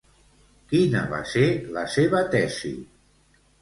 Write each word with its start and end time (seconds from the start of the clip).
Quina 0.71 1.03
va 1.13 1.21
ser 1.33 1.45
la 1.79 1.87
seva 1.99 2.27
tesi? 2.35 2.77